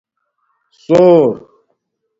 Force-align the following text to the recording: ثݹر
ثݹر 0.83 1.19